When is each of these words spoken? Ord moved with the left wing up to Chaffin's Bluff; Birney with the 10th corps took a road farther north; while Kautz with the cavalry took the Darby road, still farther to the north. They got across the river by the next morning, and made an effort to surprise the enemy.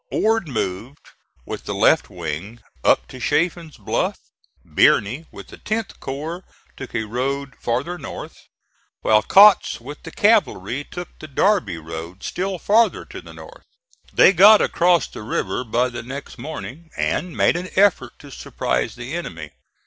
Ord 0.09 0.47
moved 0.47 1.09
with 1.45 1.65
the 1.65 1.75
left 1.75 2.09
wing 2.09 2.59
up 2.83 3.07
to 3.09 3.19
Chaffin's 3.19 3.77
Bluff; 3.77 4.17
Birney 4.65 5.27
with 5.31 5.49
the 5.49 5.59
10th 5.59 5.99
corps 5.99 6.43
took 6.75 6.95
a 6.95 7.03
road 7.03 7.53
farther 7.59 7.99
north; 7.99 8.47
while 9.01 9.21
Kautz 9.21 9.79
with 9.79 10.01
the 10.01 10.09
cavalry 10.09 10.83
took 10.83 11.09
the 11.19 11.27
Darby 11.27 11.77
road, 11.77 12.23
still 12.23 12.57
farther 12.57 13.05
to 13.05 13.21
the 13.21 13.35
north. 13.35 13.67
They 14.11 14.33
got 14.33 14.59
across 14.59 15.05
the 15.05 15.21
river 15.21 15.63
by 15.63 15.89
the 15.89 16.01
next 16.01 16.39
morning, 16.39 16.89
and 16.97 17.37
made 17.37 17.55
an 17.55 17.69
effort 17.75 18.17
to 18.21 18.31
surprise 18.31 18.95
the 18.95 19.13
enemy. 19.13 19.51